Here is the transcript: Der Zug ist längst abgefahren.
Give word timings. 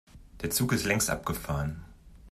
Der 0.41 0.49
Zug 0.49 0.73
ist 0.73 0.83
längst 0.85 1.11
abgefahren. 1.11 1.85